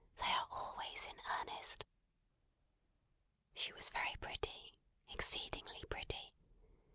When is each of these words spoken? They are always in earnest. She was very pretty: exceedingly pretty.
They 0.17 0.31
are 0.31 0.47
always 0.49 1.05
in 1.05 1.21
earnest. 1.29 1.85
She 3.53 3.71
was 3.73 3.91
very 3.91 4.15
pretty: 4.19 4.79
exceedingly 5.13 5.83
pretty. 5.91 6.33